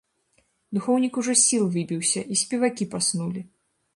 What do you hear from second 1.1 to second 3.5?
ужо з сіл выбіўся і спевакі паснулі!